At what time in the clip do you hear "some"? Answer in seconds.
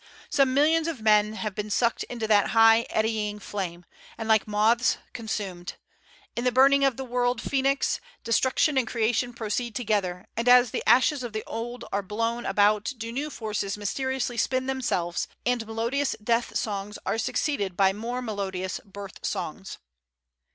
0.31-0.51